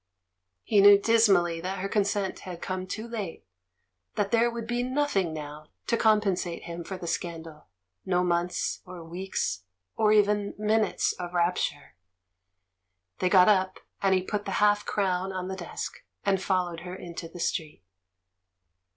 He 0.63 0.81
knew 0.81 0.97
dismally 0.97 1.61
that 1.61 1.77
her 1.77 1.87
consent 1.87 2.39
had 2.39 2.59
come 2.59 2.87
too 2.87 3.07
late, 3.07 3.45
that 4.15 4.31
there 4.31 4.49
would 4.49 4.65
be 4.65 4.81
nothing 4.81 5.31
now 5.31 5.67
to 5.85 5.95
com 5.95 6.19
pensate 6.19 6.63
him 6.63 6.83
for 6.83 6.97
the 6.97 7.05
scandal— 7.05 7.67
no 8.07 8.23
months, 8.23 8.81
or 8.83 9.03
weeks, 9.03 9.61
or 9.95 10.11
even 10.11 10.55
minutes 10.57 11.13
of 11.13 11.35
rapture. 11.35 11.93
They 13.19 13.29
got 13.29 13.47
up, 13.47 13.79
and 14.01 14.15
he 14.15 14.23
put 14.23 14.45
the 14.45 14.53
half 14.57 14.87
crown 14.87 15.31
on 15.31 15.49
the 15.49 15.55
desk, 15.55 16.03
and 16.25 16.41
followed 16.41 16.79
her 16.79 16.95
into 16.95 17.27
the 17.29 17.39
street. 17.39 17.83